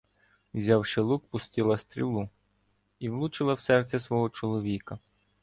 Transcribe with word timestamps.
Взявши 0.53 1.01
лук, 1.01 1.27
пустила 1.27 1.77
стрілу— 1.77 2.29
і 2.99 3.09
влучила 3.09 3.53
в 3.53 3.59
серце 3.59 3.99
свого 3.99 4.29
чоловіка. 4.29 4.99